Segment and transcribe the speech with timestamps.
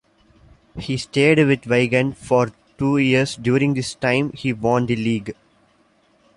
[0.77, 5.35] He stayed with Wigan for two years during this time he won the league.